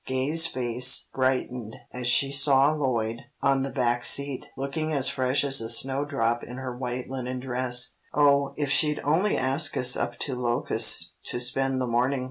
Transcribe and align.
Gay's 0.07 0.47
face 0.47 1.09
brightened 1.13 1.75
as 1.93 2.07
she 2.07 2.31
saw 2.31 2.71
Lloyd 2.73 3.21
on 3.43 3.61
the 3.61 3.69
back 3.69 4.03
seat, 4.03 4.47
looking 4.57 4.91
as 4.91 5.07
fresh 5.09 5.43
as 5.43 5.61
a 5.61 5.69
snowdrop 5.69 6.43
in 6.43 6.57
her 6.57 6.75
white 6.75 7.07
linen 7.07 7.39
dress. 7.39 7.97
"Oh, 8.11 8.55
if 8.57 8.71
she'd 8.71 8.99
only 9.03 9.37
ask 9.37 9.77
us 9.77 9.95
up 9.95 10.17
to 10.21 10.33
Locust 10.33 11.13
to 11.25 11.39
spend 11.39 11.79
the 11.79 11.85
morning!" 11.85 12.19